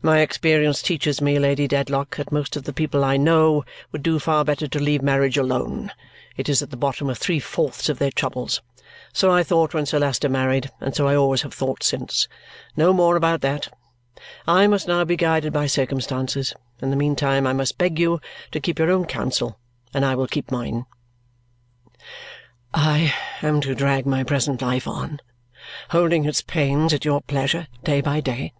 [0.00, 4.18] "My experience teaches me, Lady Dedlock, that most of the people I know would do
[4.18, 5.92] far better to leave marriage alone.
[6.34, 8.62] It is at the bottom of three fourths of their troubles.
[9.12, 12.26] So I thought when Sir Leicester married, and so I always have thought since.
[12.74, 13.68] No more about that.
[14.48, 16.54] I must now be guided by circumstances.
[16.80, 18.18] In the meanwhile I must beg you
[18.52, 19.58] to keep your own counsel,
[19.92, 20.86] and I will keep mine."
[22.72, 25.20] "I am to drag my present life on,
[25.90, 28.54] holding its pains at your pleasure, day by day?"